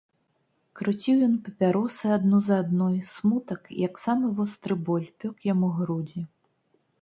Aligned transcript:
Круціў 0.77 1.17
ён 1.27 1.35
папяросы 1.47 2.05
адну 2.15 2.39
за 2.47 2.57
адной, 2.63 2.95
смутак, 3.11 3.61
як 3.85 3.93
самы 4.05 4.33
востры 4.41 4.75
боль, 4.89 5.07
пёк 5.21 5.35
яму 5.53 5.69
грудзі. 5.77 6.25